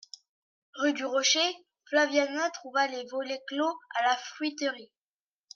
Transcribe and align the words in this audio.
Rue 0.77 0.93
du 0.93 1.05
Rocher, 1.05 1.47
Flaviana 1.87 2.49
trouva 2.49 2.87
les 2.87 3.05
volets 3.11 3.43
clos 3.45 3.77
à 3.99 4.03
la 4.05 4.17
fruiterie. 4.17 4.91